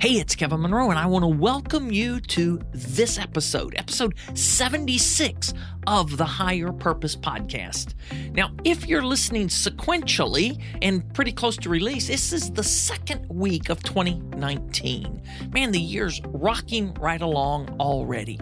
[0.00, 5.54] Hey, it's Kevin Monroe, and I want to welcome you to this episode, episode 76
[5.86, 7.94] of the Higher Purpose Podcast.
[8.32, 13.70] Now, if you're listening sequentially and pretty close to release, this is the second week
[13.70, 15.22] of 2019.
[15.54, 18.38] Man, the year's rocking right along already.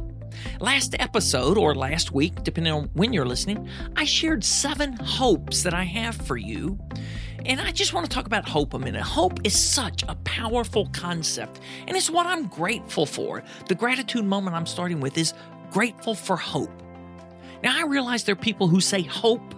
[0.59, 5.75] Last episode, or last week, depending on when you're listening, I shared seven hopes that
[5.75, 6.79] I have for you.
[7.45, 9.03] And I just want to talk about hope a minute.
[9.03, 13.43] Hope is such a powerful concept, and it's what I'm grateful for.
[13.69, 15.35] The gratitude moment I'm starting with is
[15.71, 16.71] grateful for hope.
[17.63, 19.55] Now, I realize there are people who say hope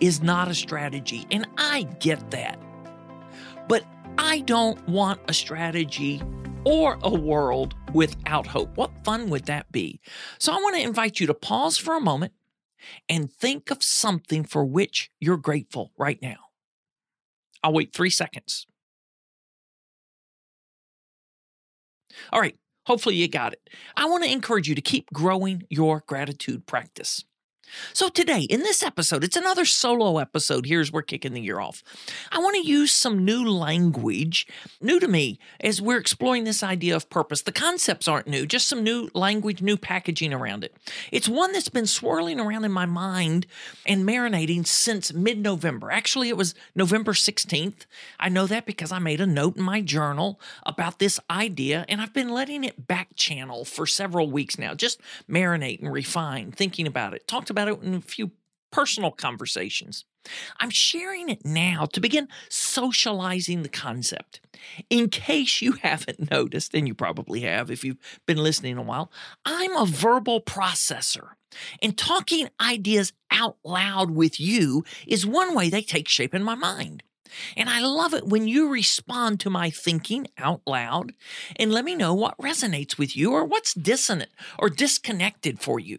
[0.00, 2.58] is not a strategy, and I get that.
[3.68, 3.84] But
[4.18, 6.22] I don't want a strategy
[6.64, 8.76] or a world without hope.
[8.76, 10.00] What fun would that be?
[10.38, 12.32] So I want to invite you to pause for a moment
[13.08, 16.43] and think of something for which you're grateful right now.
[17.64, 18.66] I'll wait three seconds.
[22.30, 22.56] All right,
[22.86, 23.70] hopefully you got it.
[23.96, 27.24] I want to encourage you to keep growing your gratitude practice.
[27.92, 30.66] So, today, in this episode, it's another solo episode.
[30.66, 31.82] Here's we're kicking the year off.
[32.32, 34.46] I want to use some new language,
[34.80, 37.42] new to me, as we're exploring this idea of purpose.
[37.42, 40.74] The concepts aren't new, just some new language, new packaging around it.
[41.10, 43.46] It's one that's been swirling around in my mind
[43.86, 45.90] and marinating since mid November.
[45.90, 47.86] Actually, it was November 16th.
[48.18, 52.00] I know that because I made a note in my journal about this idea, and
[52.00, 56.86] I've been letting it back channel for several weeks now, just marinate and refine, thinking
[56.86, 57.26] about it.
[57.26, 58.32] Talked about about it in a few
[58.70, 60.04] personal conversations.
[60.58, 64.40] I'm sharing it now to begin socializing the concept.
[64.88, 69.12] In case you haven't noticed, and you probably have if you've been listening a while,
[69.44, 71.30] I'm a verbal processor.
[71.80, 76.56] And talking ideas out loud with you is one way they take shape in my
[76.56, 77.02] mind.
[77.56, 81.14] And I love it when you respond to my thinking out loud
[81.56, 85.98] and let me know what resonates with you or what's dissonant or disconnected for you.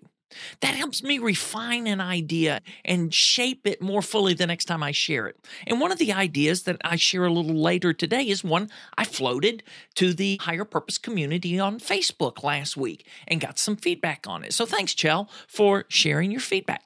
[0.61, 4.91] That helps me refine an idea and shape it more fully the next time I
[4.91, 5.37] share it.
[5.67, 9.05] And one of the ideas that I share a little later today is one I
[9.05, 9.63] floated
[9.95, 14.53] to the higher purpose community on Facebook last week and got some feedback on it.
[14.53, 16.83] So thanks, Chell, for sharing your feedback.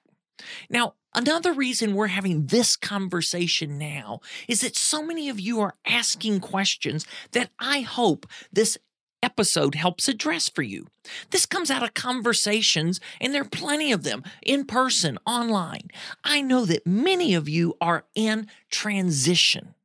[0.70, 5.74] Now, Another reason we're having this conversation now is that so many of you are
[5.86, 8.78] asking questions that I hope this
[9.22, 10.88] episode helps address for you.
[11.32, 15.90] This comes out of conversations, and there are plenty of them in person, online.
[16.24, 19.76] I know that many of you are in transition.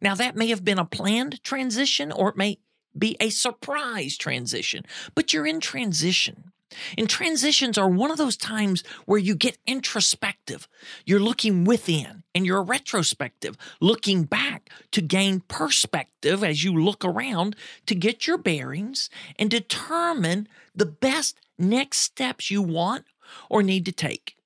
[0.00, 2.58] Now, that may have been a planned transition or it may
[2.96, 4.84] be a surprise transition,
[5.14, 6.52] but you're in transition.
[6.96, 10.68] And transitions are one of those times where you get introspective.
[11.04, 17.56] You're looking within and you're retrospective, looking back to gain perspective as you look around
[17.86, 23.04] to get your bearings and determine the best next steps you want
[23.48, 24.36] or need to take.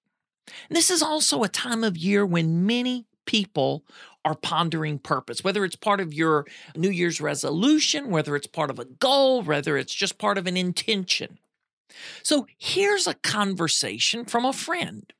[0.68, 3.84] And this is also a time of year when many people
[4.24, 8.78] are pondering purpose, whether it's part of your New Year's resolution, whether it's part of
[8.78, 11.38] a goal, whether it's just part of an intention.
[12.22, 15.12] So here's a conversation from a friend,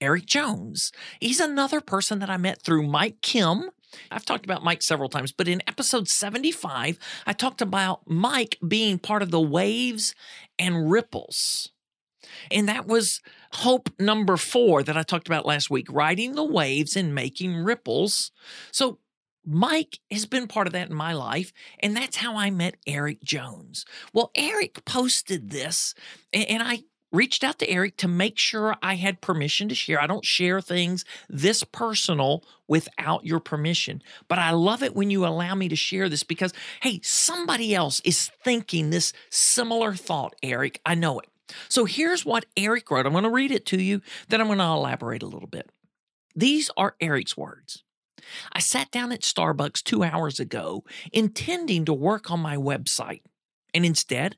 [0.00, 0.92] Eric Jones.
[1.20, 3.70] He's another person that I met through Mike Kim.
[4.10, 8.98] I've talked about Mike several times, but in episode 75, I talked about Mike being
[8.98, 10.14] part of the waves
[10.58, 11.72] and ripples.
[12.50, 13.20] And that was
[13.52, 18.30] hope number four that I talked about last week riding the waves and making ripples.
[18.70, 18.98] So
[19.52, 23.20] Mike has been part of that in my life, and that's how I met Eric
[23.24, 23.84] Jones.
[24.12, 25.92] Well, Eric posted this,
[26.32, 30.00] and I reached out to Eric to make sure I had permission to share.
[30.00, 35.26] I don't share things this personal without your permission, but I love it when you
[35.26, 36.52] allow me to share this because,
[36.82, 40.80] hey, somebody else is thinking this similar thought, Eric.
[40.86, 41.26] I know it.
[41.68, 43.06] So here's what Eric wrote.
[43.06, 45.68] I'm going to read it to you, then I'm going to elaborate a little bit.
[46.36, 47.82] These are Eric's words.
[48.52, 53.22] I sat down at Starbucks two hours ago intending to work on my website.
[53.72, 54.36] And instead,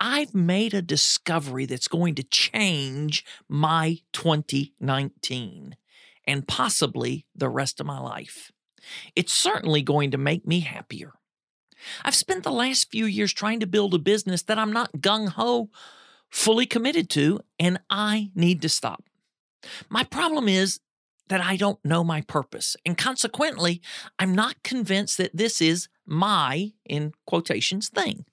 [0.00, 5.76] I've made a discovery that's going to change my 2019
[6.26, 8.50] and possibly the rest of my life.
[9.14, 11.12] It's certainly going to make me happier.
[12.04, 15.28] I've spent the last few years trying to build a business that I'm not gung
[15.28, 15.70] ho
[16.30, 19.04] fully committed to, and I need to stop.
[19.88, 20.80] My problem is
[21.28, 22.76] that I don't know my purpose.
[22.84, 23.80] And consequently,
[24.18, 28.24] I'm not convinced that this is my, in quotations, thing.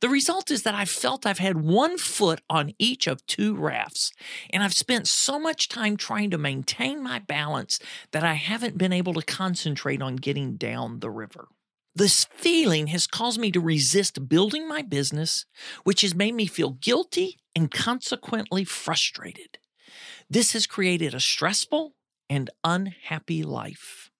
[0.00, 4.12] The result is that I've felt I've had one foot on each of two rafts,
[4.52, 7.78] and I've spent so much time trying to maintain my balance
[8.10, 11.48] that I haven't been able to concentrate on getting down the river.
[11.94, 15.44] This feeling has caused me to resist building my business,
[15.84, 19.58] which has made me feel guilty and consequently frustrated.
[20.28, 21.94] This has created a stressful
[22.30, 24.10] and unhappy life.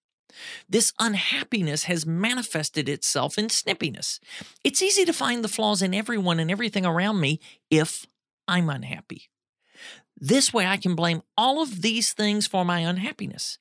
[0.69, 4.21] This unhappiness has manifested itself in snippiness.
[4.62, 7.41] It's easy to find the flaws in everyone and everything around me
[7.71, 8.07] if
[8.47, 9.31] I'm unhappy.
[10.17, 13.59] This way, I can blame all of these things for my unhappiness.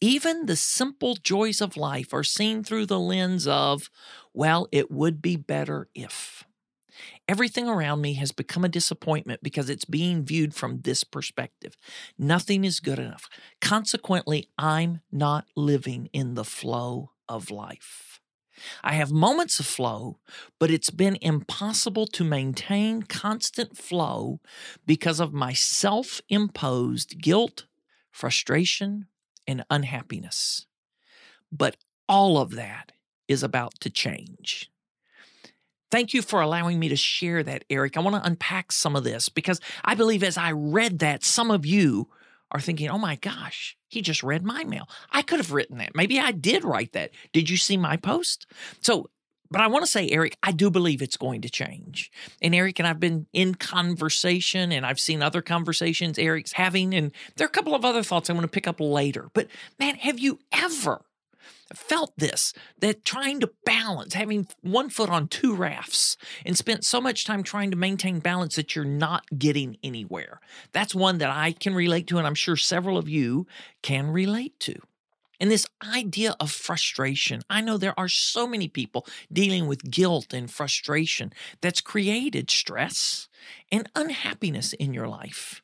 [0.00, 3.90] Even the simple joys of life are seen through the lens of,
[4.32, 6.44] well, it would be better if.
[7.30, 11.76] Everything around me has become a disappointment because it's being viewed from this perspective.
[12.18, 13.28] Nothing is good enough.
[13.60, 18.18] Consequently, I'm not living in the flow of life.
[18.82, 20.18] I have moments of flow,
[20.58, 24.40] but it's been impossible to maintain constant flow
[24.84, 27.66] because of my self imposed guilt,
[28.10, 29.06] frustration,
[29.46, 30.66] and unhappiness.
[31.52, 31.76] But
[32.08, 32.90] all of that
[33.28, 34.69] is about to change.
[35.90, 37.96] Thank you for allowing me to share that, Eric.
[37.96, 41.50] I want to unpack some of this because I believe as I read that, some
[41.50, 42.08] of you
[42.52, 44.88] are thinking, oh my gosh, he just read my mail.
[45.10, 45.94] I could have written that.
[45.94, 47.10] Maybe I did write that.
[47.32, 48.46] Did you see my post?
[48.80, 49.10] So,
[49.50, 52.10] but I want to say, Eric, I do believe it's going to change.
[52.40, 56.94] And Eric and I've been in conversation and I've seen other conversations Eric's having.
[56.94, 59.28] And there are a couple of other thoughts I want to pick up later.
[59.32, 59.48] But
[59.78, 61.02] man, have you ever
[61.74, 67.00] felt this that trying to balance, having one foot on two rafts, and spent so
[67.00, 70.40] much time trying to maintain balance that you're not getting anywhere.
[70.72, 73.46] That's one that I can relate to, and I'm sure several of you
[73.82, 74.76] can relate to.
[75.40, 80.34] And this idea of frustration, I know there are so many people dealing with guilt
[80.34, 81.32] and frustration
[81.62, 83.28] that's created stress
[83.72, 85.62] and unhappiness in your life.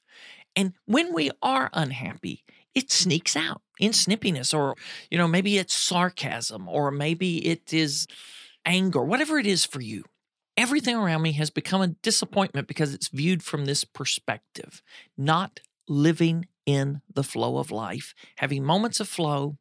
[0.56, 2.44] And when we are unhappy,
[2.76, 4.76] it sneaks out in snippiness, or,
[5.10, 8.06] you know, maybe it's sarcasm, or maybe it is
[8.66, 10.04] anger, whatever it is for you.
[10.58, 14.82] Everything around me has become a disappointment because it's viewed from this perspective,
[15.16, 19.56] not living in the flow of life, having moments of flow,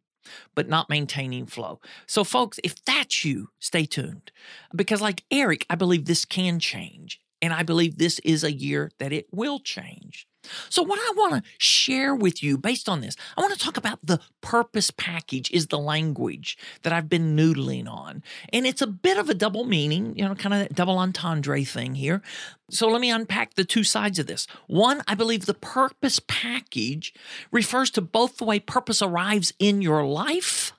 [0.53, 1.79] but not maintaining flow.
[2.07, 4.31] So, folks, if that's you, stay tuned.
[4.75, 7.19] Because, like Eric, I believe this can change.
[7.41, 10.27] And I believe this is a year that it will change.
[10.69, 13.77] So, what I want to share with you based on this, I want to talk
[13.77, 18.23] about the purpose package, is the language that I've been noodling on.
[18.51, 21.63] And it's a bit of a double meaning, you know, kind of that double entendre
[21.63, 22.21] thing here.
[22.69, 24.47] So, let me unpack the two sides of this.
[24.67, 27.13] One, I believe the purpose package
[27.51, 30.73] refers to both the way purpose arrives in your life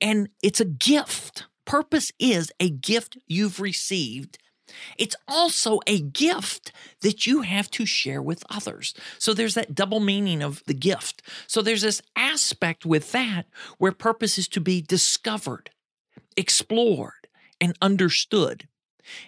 [0.00, 1.44] and it's a gift.
[1.64, 4.38] Purpose is a gift you've received
[4.98, 6.72] it's also a gift
[7.02, 8.94] that you have to share with others.
[9.18, 11.22] So there's that double meaning of the gift.
[11.46, 13.46] So there's this aspect with that
[13.78, 15.70] where purpose is to be discovered,
[16.36, 17.28] explored,
[17.60, 18.66] and understood.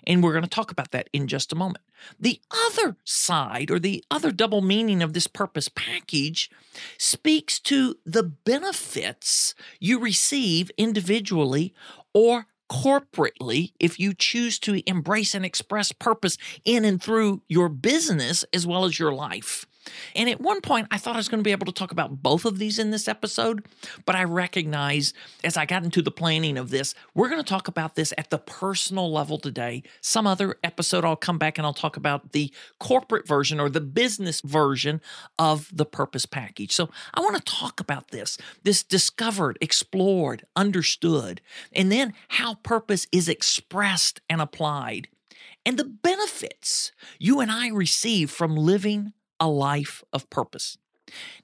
[0.06, 1.84] And we're going to talk about that in just a moment.
[2.18, 6.50] The other side, or the other double meaning of this purpose package,
[6.98, 11.74] speaks to the benefits you receive individually
[12.12, 18.44] or corporately if you choose to embrace and express purpose in and through your business
[18.54, 19.66] as well as your life.
[20.14, 22.22] And at one point, I thought I was going to be able to talk about
[22.22, 23.64] both of these in this episode,
[24.04, 25.12] but I recognize
[25.42, 28.30] as I got into the planning of this, we're going to talk about this at
[28.30, 29.82] the personal level today.
[30.00, 33.80] Some other episode, I'll come back and I'll talk about the corporate version or the
[33.80, 35.00] business version
[35.38, 36.72] of the purpose package.
[36.72, 41.40] So I want to talk about this this discovered, explored, understood,
[41.72, 45.08] and then how purpose is expressed and applied.
[45.64, 49.12] And the benefits you and I receive from living
[49.42, 50.78] a life of purpose.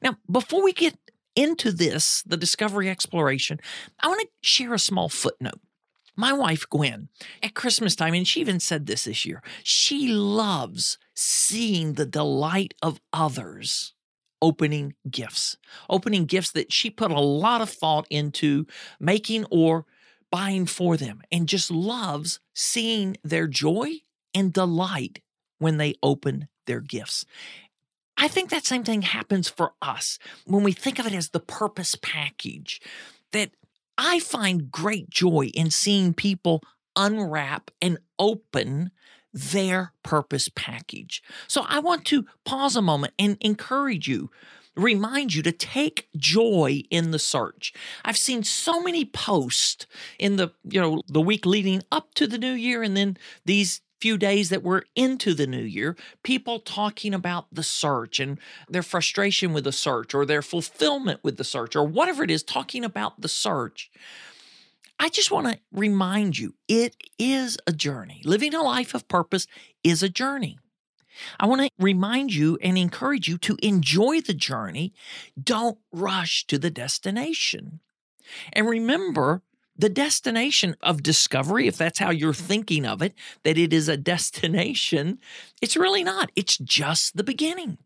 [0.00, 0.96] Now, before we get
[1.34, 3.58] into this, the discovery exploration,
[4.00, 5.60] I want to share a small footnote.
[6.14, 7.08] My wife, Gwen,
[7.42, 12.74] at Christmas time, and she even said this this year, she loves seeing the delight
[12.80, 13.94] of others
[14.40, 15.56] opening gifts,
[15.90, 18.64] opening gifts that she put a lot of thought into
[19.00, 19.86] making or
[20.30, 23.90] buying for them, and just loves seeing their joy
[24.34, 25.20] and delight
[25.58, 27.24] when they open their gifts.
[28.18, 31.40] I think that same thing happens for us when we think of it as the
[31.40, 32.80] purpose package.
[33.32, 33.52] That
[33.96, 36.62] I find great joy in seeing people
[36.96, 38.90] unwrap and open
[39.32, 41.22] their purpose package.
[41.46, 44.30] So I want to pause a moment and encourage you
[44.78, 47.72] remind you to take joy in the search.
[48.04, 49.86] I've seen so many posts
[50.18, 53.80] in the, you know, the week leading up to the new year and then these
[54.00, 58.38] few days that we're into the new year, people talking about the search and
[58.68, 62.42] their frustration with the search or their fulfillment with the search or whatever it is,
[62.42, 63.90] talking about the search.
[65.00, 68.20] I just want to remind you it is a journey.
[68.24, 69.46] Living a life of purpose
[69.84, 70.58] is a journey.
[71.38, 74.92] I want to remind you and encourage you to enjoy the journey.
[75.40, 77.80] Don't rush to the destination.
[78.52, 79.42] And remember,
[79.78, 82.46] the destination of discovery, if that's how you're mm-hmm.
[82.46, 85.18] thinking of it, that it is a destination,
[85.62, 86.30] it's really not.
[86.36, 87.78] It's just the beginning.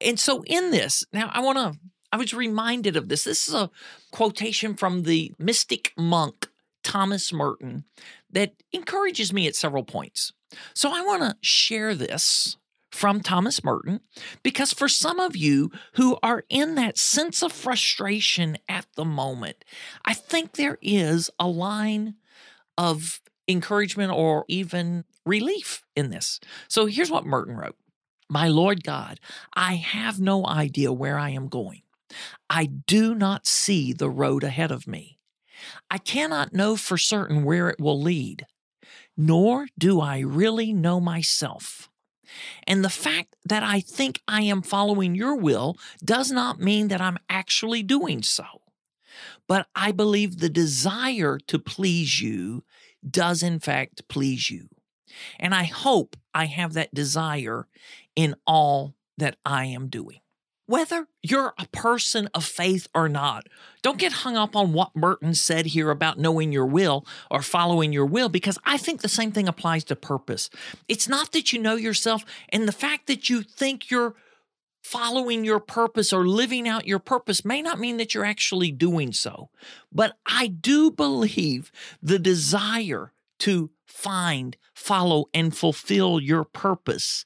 [0.00, 1.80] And so, in this, now I want to,
[2.12, 3.24] I was reminded of this.
[3.24, 3.70] This is a
[4.10, 6.48] quotation from the mystic monk
[6.82, 7.84] Thomas Merton
[8.30, 10.32] that encourages me at several points.
[10.74, 12.56] So I want to share this
[12.90, 14.00] from Thomas Merton
[14.42, 19.64] because for some of you who are in that sense of frustration at the moment,
[20.04, 22.14] I think there is a line
[22.76, 26.40] of encouragement or even relief in this.
[26.68, 27.76] So here's what Merton wrote
[28.28, 29.20] My Lord God,
[29.54, 31.82] I have no idea where I am going.
[32.48, 35.18] I do not see the road ahead of me.
[35.90, 38.46] I cannot know for certain where it will lead
[39.18, 41.90] nor do I really know myself.
[42.66, 47.00] And the fact that I think I am following your will does not mean that
[47.00, 48.44] I'm actually doing so.
[49.46, 52.64] But I believe the desire to please you
[53.08, 54.68] does, in fact, please you.
[55.38, 57.66] And I hope I have that desire
[58.14, 60.20] in all that I am doing
[60.68, 63.46] whether you're a person of faith or not.
[63.80, 67.90] Don't get hung up on what Merton said here about knowing your will or following
[67.90, 70.50] your will, because I think the same thing applies to purpose.
[70.86, 74.14] It's not that you know yourself, and the fact that you think you're
[74.82, 79.10] following your purpose or living out your purpose may not mean that you're actually doing
[79.14, 79.48] so.
[79.90, 81.72] But I do believe
[82.02, 87.24] the desire to find, follow, and fulfill your purpose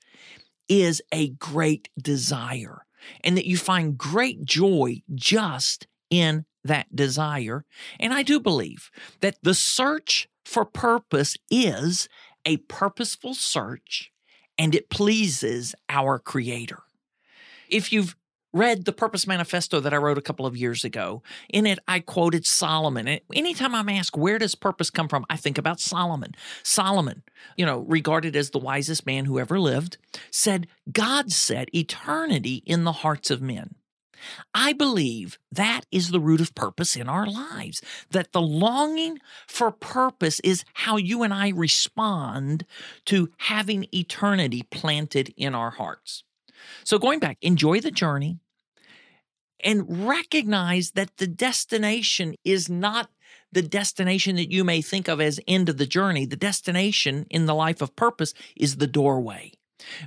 [0.69, 2.83] is a great desire
[3.23, 7.65] and that you find great joy just in that desire.
[7.99, 8.91] And I do believe
[9.21, 12.09] that the search for purpose is
[12.45, 14.13] a purposeful search
[14.59, 16.81] and it pleases our Creator.
[17.69, 18.17] If you've
[18.53, 21.23] read the Purpose Manifesto that I wrote a couple of years ago.
[21.49, 23.09] In it, I quoted Solomon.
[23.09, 25.25] And anytime I'm asked, where does purpose come from?
[25.31, 26.35] I think about Solomon.
[26.63, 27.23] Solomon,
[27.57, 29.97] you know, regarded as the wisest man who ever lived,
[30.31, 33.75] said, God set eternity in the hearts of men.
[34.55, 39.19] I believe that is the root of purpose in our lives, that the longing
[39.49, 42.65] for purpose is how you and I respond
[43.07, 46.23] to having eternity planted in our hearts.
[46.85, 48.39] So, going back, enjoy the journey
[49.61, 53.11] and recognize that the destination is not
[53.53, 56.27] the destination that you may think of as end of the journey.
[56.27, 59.53] The destination in the life of purpose is the doorway.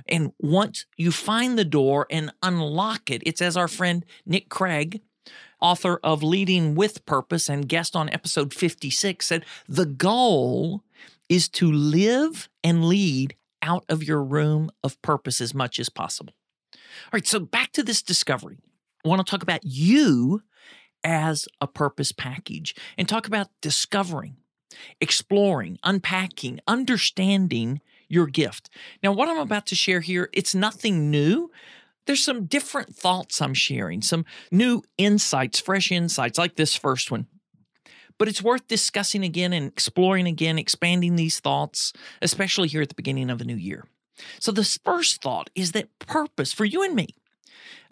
[0.08, 5.00] And once you find the door and unlock it, it's as our friend Nick Craig,
[5.60, 10.82] author of Leading with Purpose and guest on episode 56, said the goal
[11.28, 16.34] is to live and lead out of your room of purpose as much as possible.
[17.04, 18.58] All right, so back to this discovery.
[19.04, 20.42] I want to talk about you
[21.04, 24.36] as a purpose package and talk about discovering,
[25.00, 28.70] exploring, unpacking, understanding your gift.
[29.02, 31.50] Now, what I'm about to share here, it's nothing new.
[32.06, 37.26] There's some different thoughts I'm sharing, some new insights, fresh insights, like this first one.
[38.18, 42.94] But it's worth discussing again and exploring again, expanding these thoughts, especially here at the
[42.94, 43.84] beginning of a new year.
[44.40, 47.08] So, this first thought is that purpose for you and me,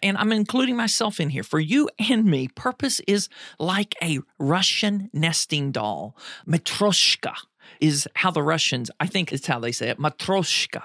[0.01, 3.29] and I'm including myself in here, for you and me, purpose is
[3.59, 6.15] like a Russian nesting doll.
[6.47, 7.33] Matroshka
[7.79, 10.83] is how the Russians, I think it's how they say it, matroshka.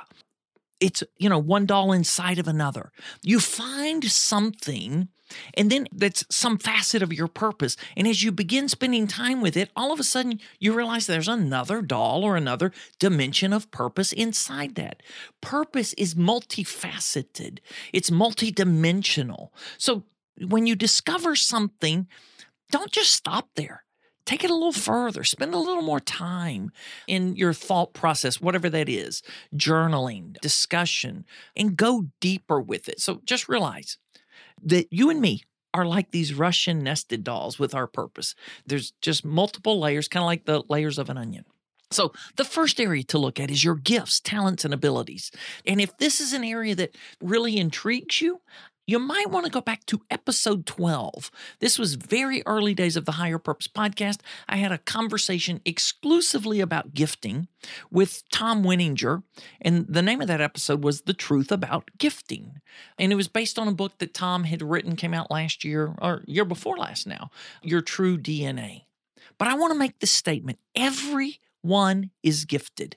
[0.80, 2.90] It's, you know, one doll inside of another.
[3.22, 5.08] You find something
[5.54, 7.76] and then that's some facet of your purpose.
[7.96, 11.28] And as you begin spending time with it, all of a sudden you realize there's
[11.28, 15.02] another doll or another dimension of purpose inside that.
[15.40, 17.58] Purpose is multifaceted,
[17.92, 19.50] it's multidimensional.
[19.78, 20.04] So
[20.48, 22.06] when you discover something,
[22.70, 23.84] don't just stop there.
[24.26, 25.24] Take it a little further.
[25.24, 26.70] Spend a little more time
[27.08, 29.22] in your thought process, whatever that is,
[29.56, 31.24] journaling, discussion,
[31.56, 33.00] and go deeper with it.
[33.00, 33.98] So just realize
[34.64, 38.34] that you and me are like these Russian nested dolls with our purpose.
[38.66, 41.44] There's just multiple layers, kind of like the layers of an onion.
[41.92, 45.32] So, the first area to look at is your gifts, talents, and abilities.
[45.66, 48.40] And if this is an area that really intrigues you,
[48.90, 51.30] you might want to go back to episode 12.
[51.60, 54.18] This was very early days of the Higher Purpose podcast.
[54.48, 57.46] I had a conversation exclusively about gifting
[57.92, 59.22] with Tom Winninger,
[59.62, 62.60] and the name of that episode was The Truth About Gifting.
[62.98, 65.94] And it was based on a book that Tom had written, came out last year,
[66.02, 67.30] or year before last now,
[67.62, 68.86] Your True DNA.
[69.38, 72.96] But I want to make this statement everyone is gifted,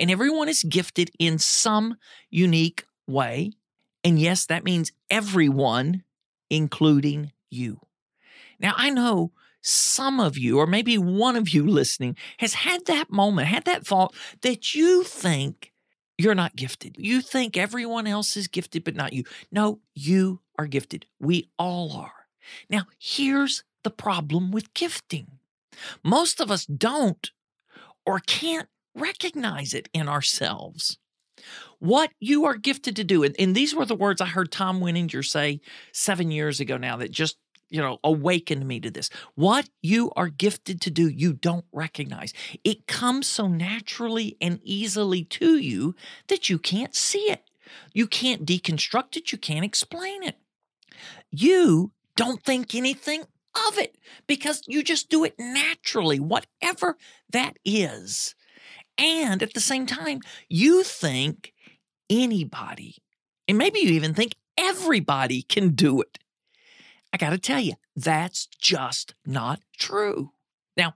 [0.00, 1.96] and everyone is gifted in some
[2.28, 3.52] unique way
[4.04, 6.04] and yes, that means everyone,
[6.50, 7.80] including you.
[8.58, 13.10] Now, I know some of you, or maybe one of you listening, has had that
[13.10, 15.72] moment, had that thought that you think
[16.18, 16.96] you're not gifted.
[16.98, 19.24] You think everyone else is gifted, but not you.
[19.50, 21.06] No, you are gifted.
[21.18, 22.26] We all are.
[22.68, 25.38] Now, here's the problem with gifting
[26.04, 27.30] most of us don't
[28.04, 30.98] or can't recognize it in ourselves.
[31.78, 34.80] What you are gifted to do, and, and these were the words I heard Tom
[34.80, 35.60] Winninger say
[35.92, 37.36] seven years ago now that just
[37.72, 39.08] you know, awakened me to this.
[39.34, 42.34] What you are gifted to do, you don't recognize.
[42.62, 45.94] It comes so naturally and easily to you
[46.28, 47.44] that you can't see it.
[47.94, 49.32] You can't deconstruct it.
[49.32, 50.36] You can't explain it.
[51.30, 53.22] You don't think anything
[53.68, 53.96] of it
[54.26, 56.98] because you just do it naturally, whatever
[57.30, 58.34] that is.
[58.98, 61.52] And at the same time, you think
[62.10, 62.96] anybody,
[63.48, 66.18] and maybe you even think everybody can do it.
[67.12, 70.32] I got to tell you, that's just not true.
[70.76, 70.94] Now,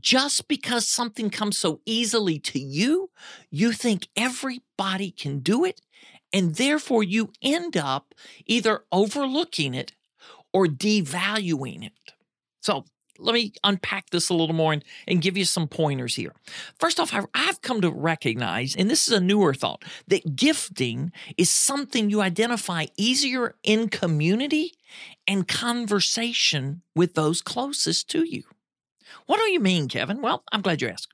[0.00, 3.10] just because something comes so easily to you,
[3.50, 5.82] you think everybody can do it,
[6.32, 8.14] and therefore you end up
[8.46, 9.92] either overlooking it
[10.52, 11.92] or devaluing it.
[12.62, 12.86] So
[13.18, 16.34] let me unpack this a little more and, and give you some pointers here.
[16.78, 21.50] First off, I've come to recognize, and this is a newer thought, that gifting is
[21.50, 24.72] something you identify easier in community
[25.26, 28.44] and conversation with those closest to you.
[29.26, 30.22] What do you mean, Kevin?
[30.22, 31.08] Well, I'm glad you asked.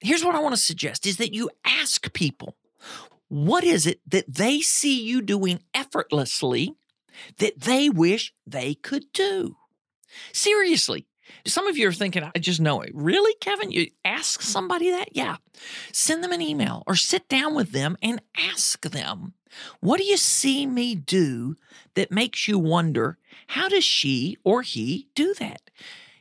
[0.00, 2.56] Here's what I want to suggest is that you ask people,
[3.28, 6.74] what is it that they see you doing effortlessly
[7.38, 9.56] that they wish they could do?
[10.32, 11.06] Seriously.
[11.46, 12.90] Some of you are thinking, I just know it.
[12.94, 13.70] Really, Kevin?
[13.70, 14.44] You ask mm.
[14.44, 15.14] somebody that?
[15.14, 15.36] Yeah.
[15.92, 19.34] Send them an email or sit down with them and ask them,
[19.80, 21.56] what do you see me do
[21.94, 25.70] that makes you wonder, how does she or he do that?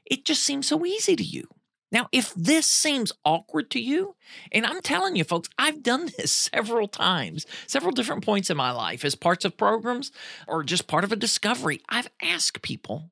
[0.05, 1.47] It just seems so easy to you.
[1.91, 4.15] Now, if this seems awkward to you,
[4.51, 8.71] and I'm telling you, folks, I've done this several times, several different points in my
[8.71, 10.11] life as parts of programs
[10.47, 11.81] or just part of a discovery.
[11.87, 13.11] I've asked people,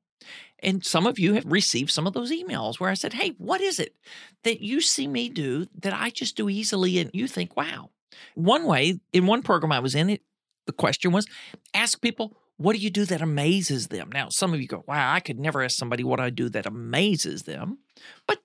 [0.61, 3.61] and some of you have received some of those emails where I said, Hey, what
[3.61, 3.95] is it
[4.43, 6.99] that you see me do that I just do easily?
[6.99, 7.89] And you think, wow.
[8.35, 10.21] One way, in one program I was in, it,
[10.67, 11.25] the question was
[11.73, 14.11] ask people, what do you do that amazes them?
[14.13, 16.67] Now, some of you go, wow, I could never ask somebody what I do that
[16.67, 17.79] amazes them.
[18.27, 18.39] But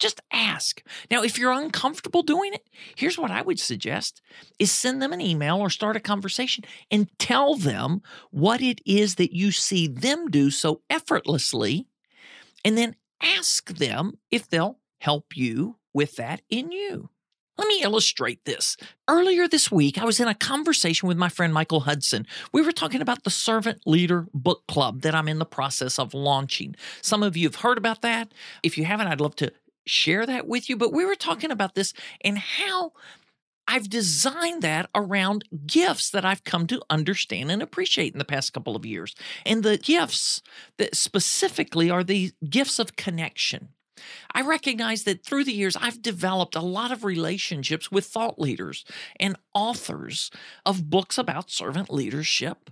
[0.00, 0.82] just ask.
[1.10, 4.20] Now, if you're uncomfortable doing it, here's what I would suggest
[4.58, 9.16] is send them an email or start a conversation and tell them what it is
[9.16, 11.86] that you see them do so effortlessly
[12.64, 17.10] and then ask them if they'll help you with that in you.
[17.60, 18.78] Let me illustrate this.
[19.06, 22.26] Earlier this week, I was in a conversation with my friend Michael Hudson.
[22.52, 26.14] We were talking about the Servant Leader Book Club that I'm in the process of
[26.14, 26.74] launching.
[27.02, 28.32] Some of you have heard about that.
[28.62, 29.52] If you haven't, I'd love to
[29.86, 32.92] share that with you, but we were talking about this and how
[33.66, 38.52] I've designed that around gifts that I've come to understand and appreciate in the past
[38.52, 39.14] couple of years.
[39.46, 40.42] And the gifts
[40.76, 43.68] that specifically are the gifts of connection.
[44.32, 48.84] I recognize that through the years, I've developed a lot of relationships with thought leaders
[49.18, 50.30] and authors
[50.64, 52.70] of books about servant leadership.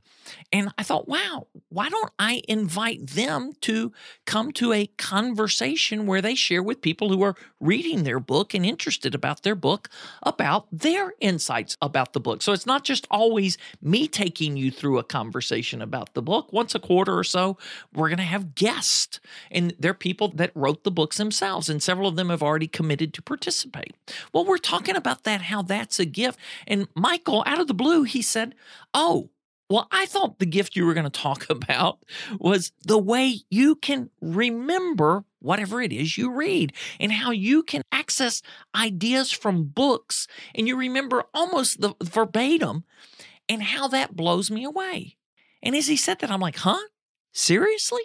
[0.53, 3.93] And I thought, wow, why don't I invite them to
[4.27, 8.64] come to a conversation where they share with people who are reading their book and
[8.64, 9.88] interested about their book
[10.23, 12.43] about their insights about the book?
[12.43, 16.53] So it's not just always me taking you through a conversation about the book.
[16.53, 17.57] Once a quarter or so,
[17.95, 22.09] we're going to have guests, and they're people that wrote the books themselves, and several
[22.09, 23.94] of them have already committed to participate.
[24.33, 26.38] Well, we're talking about that, how that's a gift.
[26.66, 28.54] And Michael, out of the blue, he said,
[28.94, 29.31] Oh,
[29.70, 32.02] well, I thought the gift you were going to talk about
[32.38, 37.83] was the way you can remember whatever it is you read and how you can
[37.92, 38.42] access
[38.74, 42.85] ideas from books and you remember almost the verbatim
[43.48, 45.16] and how that blows me away.
[45.62, 46.78] And as he said that, I'm like, huh?
[47.33, 48.02] Seriously?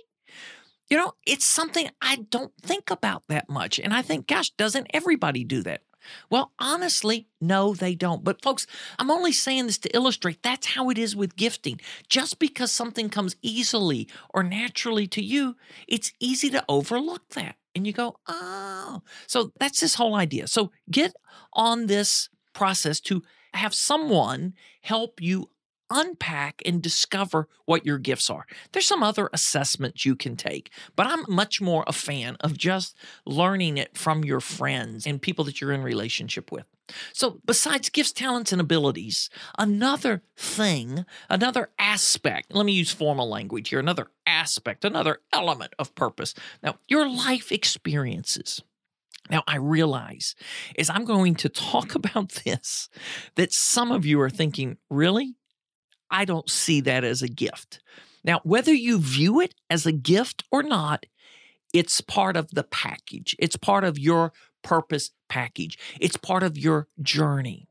[0.89, 3.79] You know, it's something I don't think about that much.
[3.79, 5.81] And I think, gosh, doesn't everybody do that?
[6.29, 8.23] Well, honestly, no, they don't.
[8.23, 8.67] But folks,
[8.99, 11.79] I'm only saying this to illustrate that's how it is with gifting.
[12.09, 15.55] Just because something comes easily or naturally to you,
[15.87, 17.55] it's easy to overlook that.
[17.75, 19.01] And you go, oh.
[19.27, 20.47] So that's this whole idea.
[20.47, 21.15] So get
[21.53, 25.49] on this process to have someone help you
[25.93, 28.45] unpack and discover what your gifts are.
[28.71, 32.97] There's some other assessments you can take, but I'm much more a fan of just
[33.25, 36.65] learning it from your friends and people that you're in relationship with.
[37.13, 43.69] So, besides gifts, talents, and abilities, another thing, another aspect, let me use formal language
[43.69, 46.33] here, another aspect, another element of purpose.
[46.61, 48.61] Now, your life experiences.
[49.29, 50.35] Now, I realize
[50.77, 52.89] as I'm going to talk about this
[53.35, 55.35] that some of you are thinking, really?
[56.13, 57.79] I don't see that as a gift.
[58.23, 61.07] Now, whether you view it as a gift or not,
[61.73, 63.35] it's part of the package.
[63.39, 65.77] It's part of your purpose package.
[65.99, 67.67] It's part of your journey.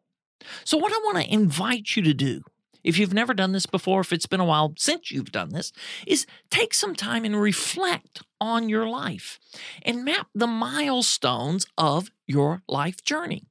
[0.65, 2.43] So, what I want to invite you to do,
[2.83, 5.73] if you've never done this before, if it's been a while since you've done this,
[6.05, 9.39] is take some time and reflect on your life
[9.83, 13.47] and map the milestones of your life journey.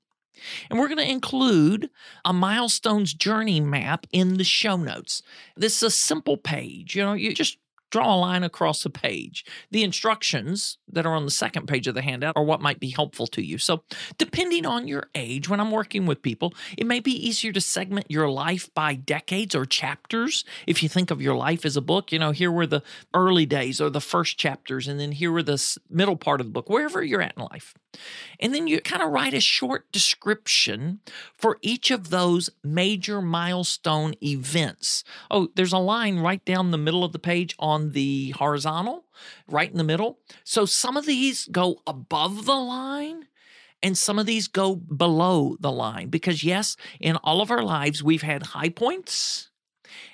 [0.70, 1.90] And we're going to include
[2.26, 5.22] a milestones journey map in the show notes.
[5.56, 6.96] This is a simple page.
[6.96, 7.58] You know, you just
[7.92, 9.46] draw a line across a page.
[9.70, 12.90] The instructions that are on the second page of the handout are what might be
[12.90, 13.58] helpful to you.
[13.58, 13.84] So,
[14.18, 18.08] depending on your age, when I'm working with people, it may be easier to segment
[18.10, 20.44] your life by decades or chapters.
[20.66, 23.46] If you think of your life as a book, you know, here were the early
[23.46, 26.70] days or the first chapters, and then here were the middle part of the book,
[26.70, 27.74] wherever you're at in life.
[28.40, 31.00] And then you kind of write a short description
[31.36, 35.04] for each of those major milestone events.
[35.30, 39.06] Oh, there's a line right down the middle of the page on the horizontal,
[39.48, 40.20] right in the middle.
[40.44, 43.28] So some of these go above the line
[43.84, 48.04] and some of these go below the line because, yes, in all of our lives,
[48.04, 49.50] we've had high points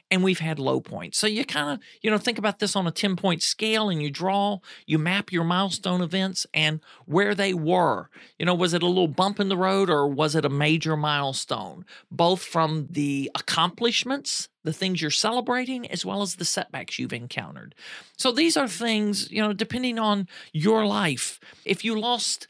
[0.10, 1.18] and we've had low points.
[1.18, 4.02] So you kind of, you know, think about this on a 10 point scale and
[4.02, 8.10] you draw, you map your milestone events and where they were.
[8.40, 10.96] You know, was it a little bump in the road or was it a major
[10.96, 11.86] milestone?
[12.10, 17.76] Both from the accomplishments, the things you're celebrating, as well as the setbacks you've encountered.
[18.18, 21.40] So these are things, you know, depending on your life.
[21.66, 22.48] If you lost,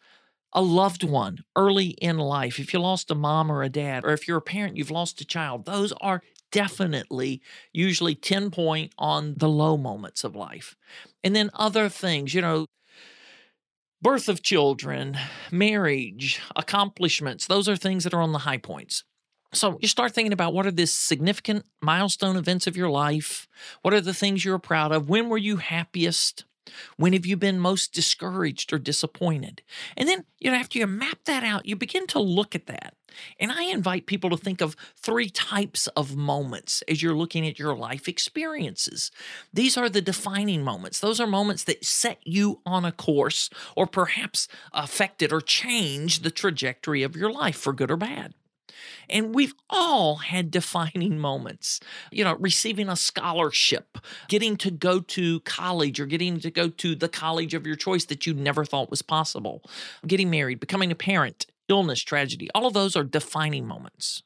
[0.54, 4.14] a loved one early in life, if you lost a mom or a dad, or
[4.14, 7.42] if you're a parent, you've lost a child, those are definitely
[7.74, 10.76] usually 10 point on the low moments of life.
[11.24, 12.66] And then other things, you know,
[14.02, 15.18] birth of children,
[15.52, 19.04] marriage, accomplishments, those are things that are on the high points.
[19.54, 23.48] So you start thinking about what are the significant milestone events of your life?
[23.82, 25.10] What are the things you're proud of?
[25.10, 26.46] When were you happiest?
[26.98, 29.62] When have you been most discouraged or disappointed?
[29.96, 32.94] And then, you know, after you map that out, you begin to look at that.
[33.40, 37.60] And I invite people to think of three types of moments as you're looking at
[37.60, 39.12] your life experiences.
[39.54, 41.00] These are the defining moments.
[41.00, 46.32] Those are moments that set you on a course or perhaps affected or changed the
[46.32, 48.34] trajectory of your life for good or bad.
[49.10, 51.80] And we've all had defining moments,
[52.12, 56.96] you know, receiving a scholarship, getting to go to college or getting to go to
[56.96, 59.64] the college of your choice that you never thought was possible,
[60.06, 62.50] getting married, becoming a parent, illness, tragedy.
[62.54, 64.24] All of those are defining moments.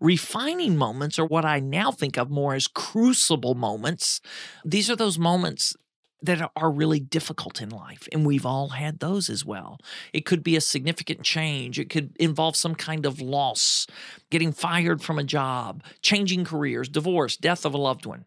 [0.00, 4.20] Refining moments are what I now think of more as crucible moments.
[4.64, 5.74] These are those moments
[6.22, 8.08] that are really difficult in life.
[8.12, 9.78] And we've all had those as well.
[10.12, 13.86] It could be a significant change, it could involve some kind of loss,
[14.30, 18.24] getting fired from a job, changing careers, divorce, death of a loved one.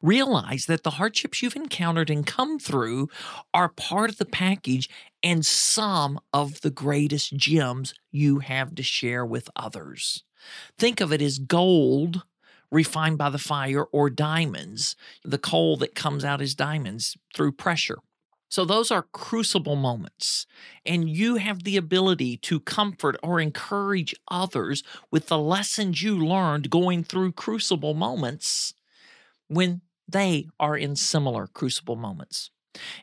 [0.00, 3.08] Realize that the hardships you've encountered and come through
[3.54, 4.88] are part of the package
[5.22, 10.24] and some of the greatest gems you have to share with others.
[10.78, 12.22] Think of it as gold
[12.72, 17.98] refined by the fire, or diamonds, the coal that comes out as diamonds through pressure.
[18.48, 20.46] So, those are crucible moments.
[20.84, 26.70] And you have the ability to comfort or encourage others with the lessons you learned
[26.70, 28.74] going through crucible moments
[29.52, 32.50] when they are in similar crucible moments.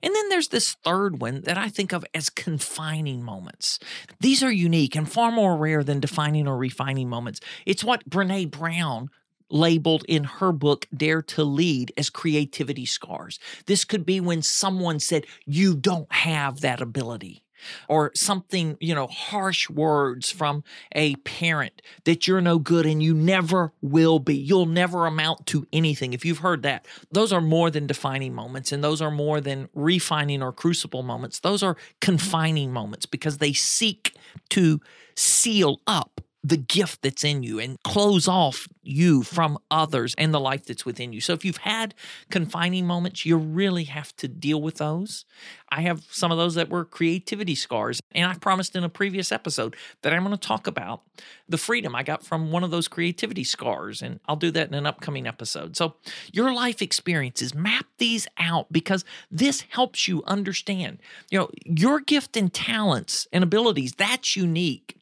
[0.01, 3.79] And then there's this third one that I think of as confining moments.
[4.19, 7.39] These are unique and far more rare than defining or refining moments.
[7.65, 9.09] It's what Brene Brown
[9.51, 13.39] labeled in her book, Dare to Lead, as creativity scars.
[13.65, 17.43] This could be when someone said, You don't have that ability.
[17.87, 23.13] Or something, you know, harsh words from a parent that you're no good and you
[23.13, 24.35] never will be.
[24.35, 26.13] You'll never amount to anything.
[26.13, 29.69] If you've heard that, those are more than defining moments and those are more than
[29.73, 31.39] refining or crucible moments.
[31.39, 34.15] Those are confining moments because they seek
[34.49, 34.79] to
[35.15, 40.39] seal up the gift that's in you and close off you from others and the
[40.39, 41.19] life that's within you.
[41.19, 41.93] So if you've had
[42.29, 45.25] confining moments, you really have to deal with those.
[45.69, 47.99] I have some of those that were creativity scars.
[48.13, 51.01] And I promised in a previous episode that I'm going to talk about
[51.47, 54.01] the freedom I got from one of those creativity scars.
[54.01, 55.75] And I'll do that in an upcoming episode.
[55.75, 55.95] So
[56.31, 60.99] your life experiences, map these out because this helps you understand,
[61.29, 64.98] you know, your gift and talents and abilities, that's unique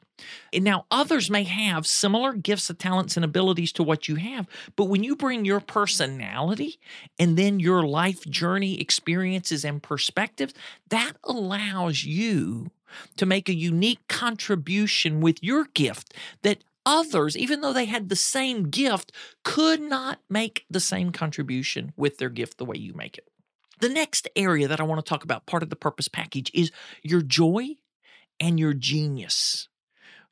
[0.53, 4.86] and now, others may have similar gifts, talents, and abilities to what you have, but
[4.86, 6.80] when you bring your personality
[7.19, 10.53] and then your life journey experiences and perspectives,
[10.89, 12.71] that allows you
[13.17, 18.15] to make a unique contribution with your gift that others, even though they had the
[18.15, 19.12] same gift,
[19.43, 23.27] could not make the same contribution with their gift the way you make it.
[23.80, 26.71] The next area that I want to talk about, part of the purpose package, is
[27.03, 27.75] your joy
[28.39, 29.67] and your genius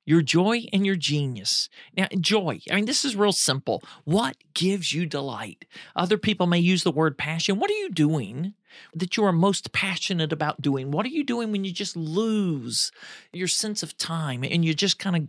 [0.06, 1.70] your joy and your genius.
[1.98, 3.84] Now, joy, I mean, this is real simple.
[4.04, 5.66] What gives you delight?
[5.96, 7.60] Other people may use the word passion.
[7.60, 8.54] What are you doing
[8.94, 10.92] that you are most passionate about doing?
[10.92, 12.92] What are you doing when you just lose
[13.34, 15.28] your sense of time and you just kind of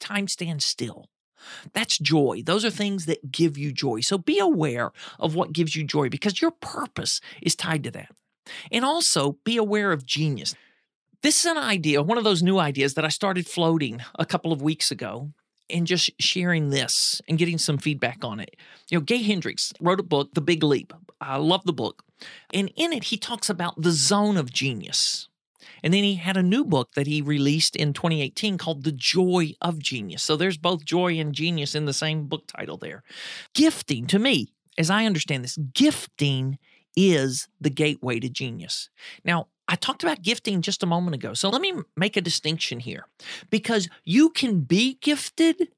[0.00, 1.08] time stands still?
[1.74, 2.42] That's joy.
[2.44, 4.00] Those are things that give you joy.
[4.00, 8.10] So be aware of what gives you joy because your purpose is tied to that.
[8.70, 10.54] And also be aware of genius.
[11.24, 14.52] This is an idea, one of those new ideas that I started floating a couple
[14.52, 15.30] of weeks ago
[15.70, 18.56] and just sharing this and getting some feedback on it.
[18.90, 20.92] You know, Gay Hendricks wrote a book, The Big Leap.
[21.22, 22.04] I love the book.
[22.52, 25.30] And in it, he talks about the zone of genius.
[25.82, 29.54] And then he had a new book that he released in 2018 called The Joy
[29.62, 30.22] of Genius.
[30.22, 33.02] So there's both joy and genius in the same book title there.
[33.54, 36.58] Gifting, to me, as I understand this, gifting
[36.94, 38.90] is the gateway to genius.
[39.24, 41.34] Now, I talked about gifting just a moment ago.
[41.34, 43.06] So let me make a distinction here
[43.50, 45.68] because you can be gifted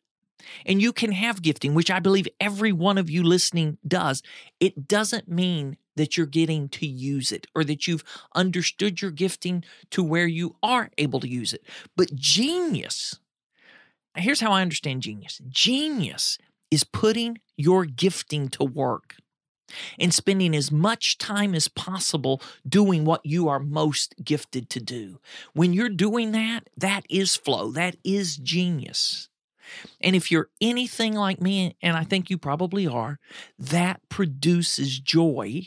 [0.64, 4.22] and you can have gifting, which I believe every one of you listening does.
[4.60, 9.64] It doesn't mean that you're getting to use it or that you've understood your gifting
[9.90, 11.64] to where you are able to use it.
[11.96, 13.18] But genius,
[14.14, 16.38] here's how I understand genius genius
[16.70, 19.16] is putting your gifting to work
[19.98, 25.18] and spending as much time as possible doing what you are most gifted to do.
[25.52, 29.28] When you're doing that, that is flow, that is genius.
[30.00, 33.18] And if you're anything like me, and I think you probably are,
[33.58, 35.66] that produces joy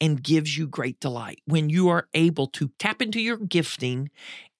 [0.00, 4.10] and gives you great delight when you are able to tap into your gifting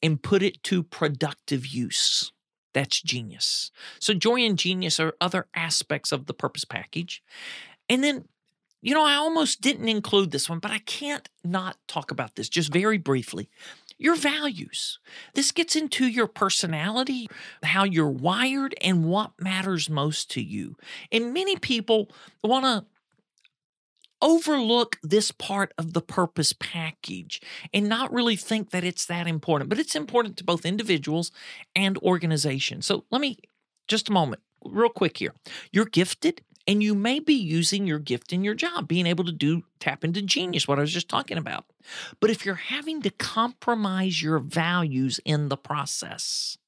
[0.02, 2.32] and put it to productive use.
[2.72, 3.70] That's genius.
[4.00, 7.22] So, joy and genius are other aspects of the purpose package.
[7.88, 8.26] And then
[8.83, 12.49] you know, I almost didn't include this one, but I can't not talk about this
[12.49, 13.49] just very briefly.
[13.99, 14.99] Your values.
[15.35, 17.29] This gets into your personality,
[17.62, 20.77] how you're wired, and what matters most to you.
[21.11, 22.11] And many people
[22.45, 22.85] want to
[24.23, 27.41] overlook this part of the purpose package
[27.73, 31.31] and not really think that it's that important, but it's important to both individuals
[31.75, 32.87] and organizations.
[32.87, 33.39] So let me
[33.89, 35.35] just a moment, real quick here.
[35.71, 39.33] You're gifted and you may be using your gift in your job, being able to
[39.33, 41.66] do tap into genius, what I was just talking about.
[42.20, 46.59] But if you're having to compromise your values in the process,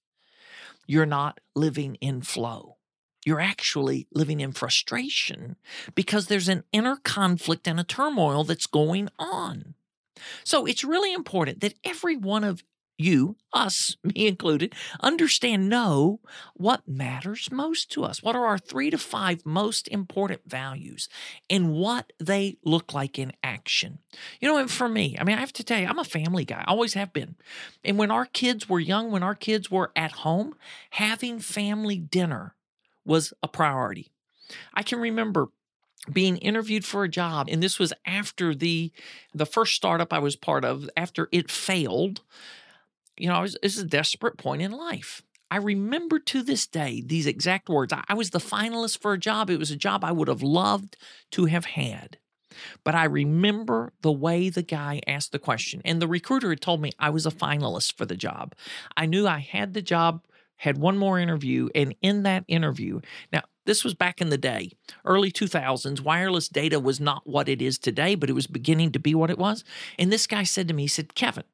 [0.87, 2.76] you're not living in flow.
[3.24, 5.56] You're actually living in frustration
[5.94, 9.74] because there's an inner conflict and a turmoil that's going on.
[10.44, 12.62] So it's really important that every one of
[12.98, 16.20] you, us, me included, understand, know
[16.54, 18.22] what matters most to us.
[18.22, 21.08] What are our three to five most important values
[21.48, 24.00] and what they look like in action?
[24.40, 26.44] You know, and for me, I mean, I have to tell you, I'm a family
[26.44, 27.37] guy, always have been.
[27.84, 30.54] And when our kids were young, when our kids were at home,
[30.90, 32.54] having family dinner
[33.04, 34.11] was a priority.
[34.74, 35.48] I can remember
[36.12, 38.90] being interviewed for a job and this was after the
[39.34, 42.22] the first startup I was part of after it failed
[43.18, 45.22] you know, I was, this is a desperate point in life.
[45.50, 47.92] I remember to this day these exact words.
[47.92, 49.50] I, I was the finalist for a job.
[49.50, 50.96] It was a job I would have loved
[51.33, 52.18] to have had.
[52.85, 55.81] But I remember the way the guy asked the question.
[55.85, 58.54] And the recruiter had told me I was a finalist for the job.
[58.96, 60.24] I knew I had the job,
[60.57, 61.68] had one more interview.
[61.74, 63.00] And in that interview,
[63.33, 64.72] now, this was back in the day,
[65.04, 66.00] early 2000s.
[66.00, 69.28] Wireless data was not what it is today, but it was beginning to be what
[69.31, 69.62] it was.
[69.98, 71.44] And this guy said to me, he said, Kevin,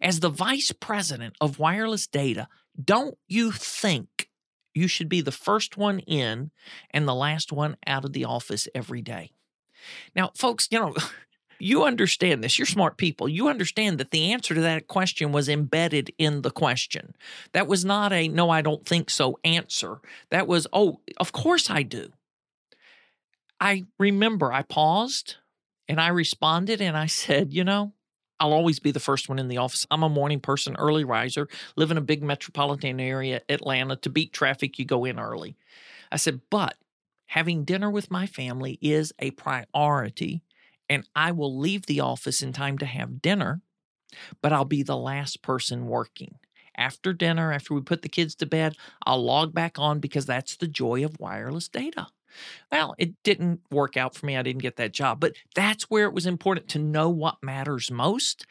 [0.00, 2.48] As the vice president of wireless data,
[2.82, 4.28] don't you think
[4.74, 6.50] you should be the first one in
[6.90, 9.32] and the last one out of the office every day?
[10.14, 10.94] Now, folks, you know,
[11.58, 12.58] you understand this.
[12.58, 13.28] You're smart people.
[13.28, 17.14] You understand that the answer to that question was embedded in the question.
[17.52, 20.00] That was not a no, I don't think so answer.
[20.30, 22.10] That was, oh, of course I do.
[23.60, 25.36] I remember I paused
[25.88, 27.92] and I responded and I said, you know,
[28.40, 29.86] I'll always be the first one in the office.
[29.90, 33.96] I'm a morning person, early riser, live in a big metropolitan area, Atlanta.
[33.96, 35.56] To beat traffic, you go in early.
[36.12, 36.76] I said, but
[37.26, 40.42] having dinner with my family is a priority,
[40.88, 43.60] and I will leave the office in time to have dinner,
[44.40, 46.36] but I'll be the last person working.
[46.76, 50.56] After dinner, after we put the kids to bed, I'll log back on because that's
[50.56, 52.06] the joy of wireless data.
[52.70, 54.36] Well, it didn't work out for me.
[54.36, 55.20] I didn't get that job.
[55.20, 58.46] But that's where it was important to know what matters most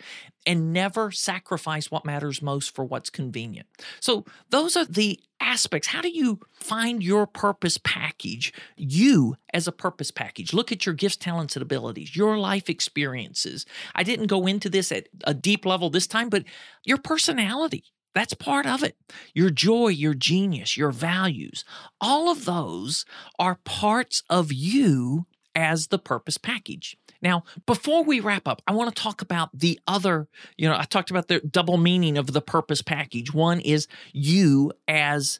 [0.45, 3.67] and never sacrifice what matters most for what's convenient.
[3.99, 5.89] So, those are the aspects.
[5.89, 8.53] How do you find your purpose package?
[8.75, 10.53] You as a purpose package.
[10.53, 13.65] Look at your gifts, talents, and abilities, your life experiences.
[13.93, 16.43] I didn't go into this at a deep level this time, but
[16.85, 17.83] your personality
[18.17, 18.97] that's part of it.
[19.33, 21.63] Your joy, your genius, your values,
[22.01, 23.05] all of those
[23.37, 26.97] are parts of you as the purpose package.
[27.21, 30.83] Now, before we wrap up, I want to talk about the other, you know, I
[30.83, 33.33] talked about the double meaning of the purpose package.
[33.33, 35.39] One is you as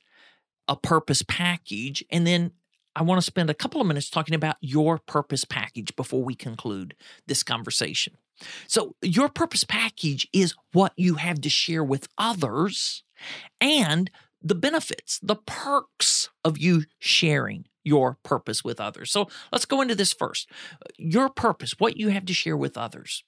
[0.68, 2.52] a purpose package, and then
[2.96, 6.34] I want to spend a couple of minutes talking about your purpose package before we
[6.34, 6.96] conclude
[7.28, 8.18] this conversation.
[8.67, 13.04] So, your purpose package is what you have to share with others
[13.60, 14.10] and
[14.41, 19.12] the benefits, the perks of you sharing your purpose with others.
[19.12, 20.50] So, let's go into this first.
[20.97, 23.23] Your purpose, what you have to share with others.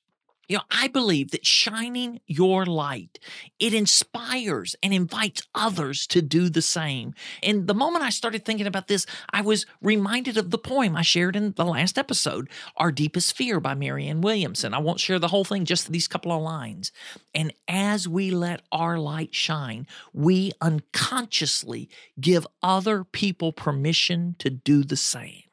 [0.50, 3.20] You know, I believe that shining your light,
[3.60, 7.14] it inspires and invites others to do the same.
[7.44, 11.04] And the moment I started thinking about this, I was reminded of the poem I
[11.04, 14.74] shared in the last episode, Our Deepest Fear by Marianne Williamson.
[14.74, 16.92] I won't share the whole thing, just these couple of lines.
[17.36, 24.84] And as we let our light shine, we unconsciously give other people permission to do
[24.84, 25.44] the same.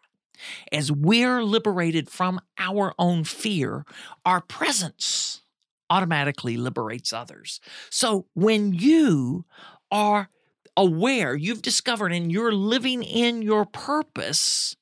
[0.72, 3.85] As we're liberated from our own fear,
[4.25, 5.42] our presence
[5.88, 7.61] automatically liberates others.
[7.90, 9.44] So when you
[9.90, 10.29] are
[10.77, 14.77] aware, you've discovered, and you're living in your purpose,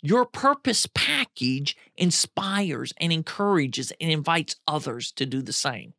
[0.00, 5.94] your purpose package inspires and encourages and invites others to do the same.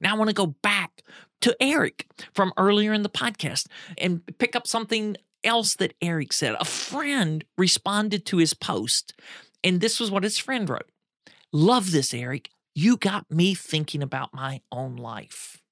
[0.00, 1.02] Now, I want to go back
[1.42, 3.66] to Eric from earlier in the podcast
[3.98, 5.16] and pick up something
[5.46, 6.56] else that Eric said.
[6.60, 9.14] A friend responded to his post,
[9.64, 10.90] and this was what his friend wrote
[11.52, 12.50] Love this, Eric.
[12.74, 15.62] You got me thinking about my own life.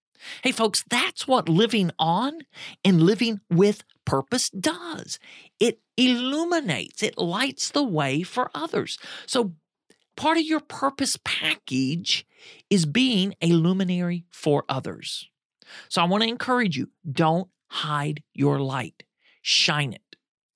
[0.43, 2.41] Hey, folks, that's what living on
[2.83, 5.19] and living with purpose does.
[5.61, 8.99] It illuminates, it lights the way for others.
[9.27, 9.53] So,
[10.17, 12.27] part of your purpose package
[12.71, 15.29] is being a luminary for others.
[15.91, 19.03] So, I want to encourage you don't hide your light
[19.45, 20.01] shine it.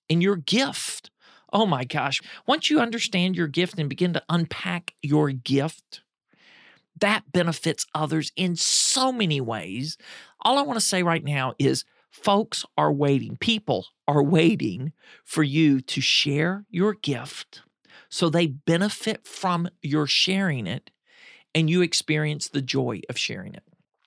[0.09, 1.11] in your gift,
[1.53, 6.01] oh my gosh, once you understand your gift and begin to unpack your gift,
[6.99, 9.99] that benefits others in so many ways.
[10.41, 15.43] All I want to say right now is folks are waiting, people are waiting for
[15.43, 17.61] you to share your gift
[18.09, 20.91] so they benefit from your sharing it
[21.55, 23.65] and you experience the joy of sharing it.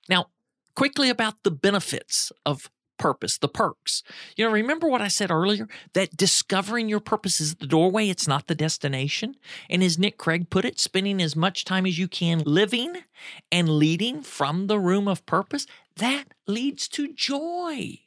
[0.10, 0.30] Now,
[0.76, 4.04] quickly about the benefits of purpose, the perks.
[4.38, 8.28] You know, remember what I said earlier that discovering your purpose is the doorway, it's
[8.28, 9.36] not the destination.
[9.72, 12.98] And as Nick Craig put it, spending as much time as you can living
[13.52, 17.98] and leading from the room of purpose, that leads to joy.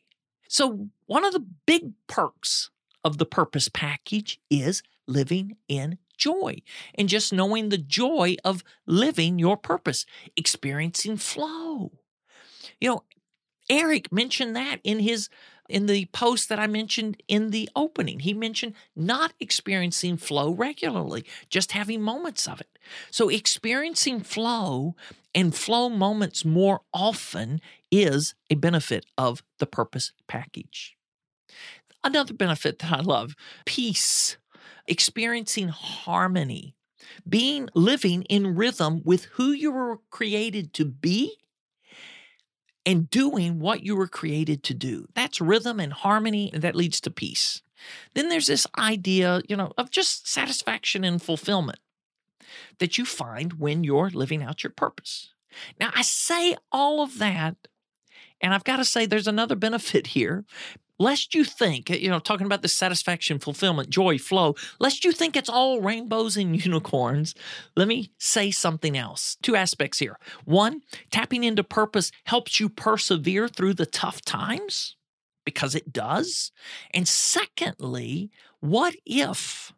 [0.48, 2.70] So, one of the big perks
[3.02, 6.62] of the purpose package is living in joy
[6.94, 11.90] and just knowing the joy of living your purpose, experiencing flow.
[12.80, 13.04] You know,
[13.68, 15.28] Eric mentioned that in his
[15.68, 18.20] in the post that I mentioned in the opening.
[18.20, 22.78] He mentioned not experiencing flow regularly, just having moments of it.
[23.10, 24.94] So experiencing flow
[25.34, 27.60] and flow moments more often
[27.90, 30.96] is a benefit of the purpose package.
[32.02, 33.34] Another benefit that I love,
[33.64, 34.36] peace,
[34.86, 36.76] experiencing harmony,
[37.26, 41.38] being living in rhythm with who you were created to be
[42.86, 45.06] and doing what you were created to do.
[45.14, 47.62] That's rhythm and harmony, and that leads to peace.
[48.14, 51.78] Then there's this idea, you know, of just satisfaction and fulfillment
[52.78, 55.32] that you find when you're living out your purpose.
[55.80, 57.56] Now, I say all of that,
[58.40, 60.44] and I've got to say there's another benefit here.
[61.04, 65.36] Lest you think, you know, talking about the satisfaction, fulfillment, joy, flow, lest you think
[65.36, 67.34] it's all rainbows and unicorns,
[67.76, 69.36] let me say something else.
[69.42, 70.18] Two aspects here.
[70.46, 70.80] One,
[71.10, 74.96] tapping into purpose helps you persevere through the tough times
[75.44, 76.52] because it does.
[76.94, 78.30] And secondly,
[78.60, 79.74] what if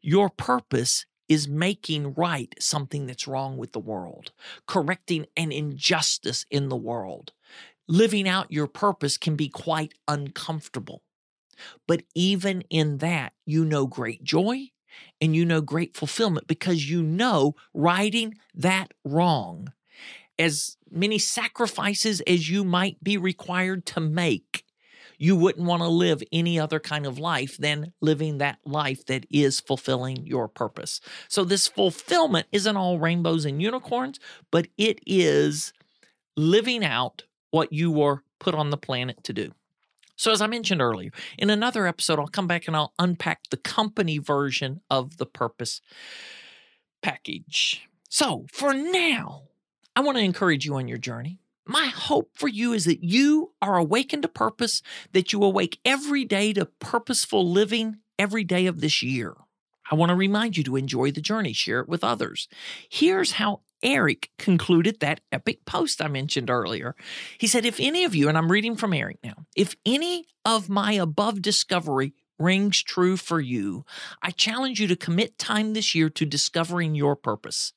[0.00, 4.30] your purpose is making right something that's wrong with the world,
[4.68, 7.32] correcting an injustice in the world?
[7.88, 11.02] Living out your purpose can be quite uncomfortable.
[11.86, 14.68] But even in that, you know great joy
[15.20, 19.72] and you know great fulfillment because you know righting that wrong,
[20.38, 24.64] as many sacrifices as you might be required to make,
[25.18, 29.26] you wouldn't want to live any other kind of life than living that life that
[29.30, 31.00] is fulfilling your purpose.
[31.28, 34.20] So, this fulfillment isn't all rainbows and unicorns,
[34.52, 35.72] but it is
[36.36, 39.52] living out what you were put on the planet to do.
[40.16, 43.56] So, as I mentioned earlier, in another episode, I'll come back and I'll unpack the
[43.56, 45.80] company version of the purpose
[47.02, 47.88] package.
[48.08, 49.42] So, for now,
[49.94, 51.38] I want to encourage you on your journey.
[51.66, 54.82] My hope for you is that you are awakened to purpose,
[55.12, 59.34] that you awake every day to purposeful living every day of this year.
[59.90, 62.48] I want to remind you to enjoy the journey, share it with others.
[62.90, 66.96] Here's how Eric concluded that epic post I mentioned earlier.
[67.38, 70.68] He said, If any of you, and I'm reading from Eric now, if any of
[70.68, 73.84] my above discovery rings true for you,
[74.22, 77.72] I challenge you to commit time this year to discovering your purpose.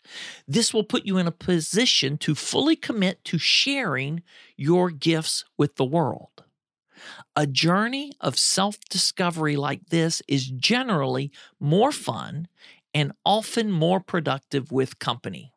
[0.48, 4.22] This will put you in a position to fully commit to sharing
[4.56, 6.44] your gifts with the world.
[7.36, 12.48] A journey of self discovery like this is generally more fun
[12.94, 15.52] and often more productive with company.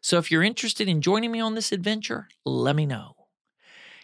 [0.00, 3.16] So if you're interested in joining me on this adventure, let me know.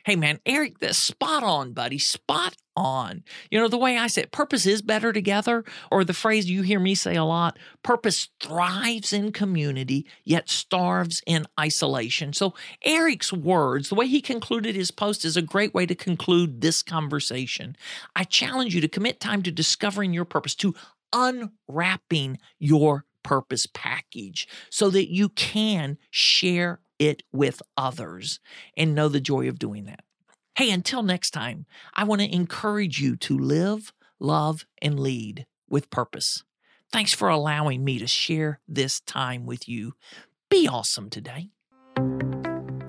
[0.05, 1.97] Hey man, Eric, that's spot on, buddy.
[1.97, 3.23] Spot on.
[3.53, 6.63] You know, the way I say it, purpose is better together, or the phrase you
[6.63, 12.33] hear me say a lot purpose thrives in community, yet starves in isolation.
[12.33, 12.53] So,
[12.85, 16.83] Eric's words, the way he concluded his post, is a great way to conclude this
[16.83, 17.77] conversation.
[18.17, 20.75] I challenge you to commit time to discovering your purpose, to
[21.13, 28.41] unwrapping your purpose package so that you can share it with others
[28.77, 30.05] and know the joy of doing that.
[30.55, 35.91] Hey, until next time, I want to encourage you to live, love, and lead with
[35.91, 36.45] purpose.
[36.93, 39.95] Thanks for allowing me to share this time with you.
[40.51, 41.49] Be awesome today.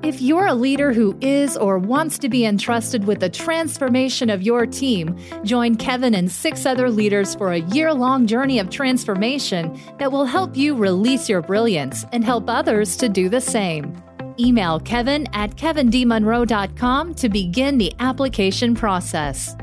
[0.03, 4.41] If you're a leader who is or wants to be entrusted with the transformation of
[4.41, 9.79] your team, join Kevin and six other leaders for a year long journey of transformation
[9.99, 13.95] that will help you release your brilliance and help others to do the same.
[14.37, 19.55] Email kevin at kevindmonroe.com to begin the application process.